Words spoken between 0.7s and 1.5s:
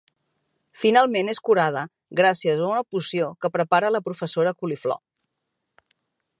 Finalment és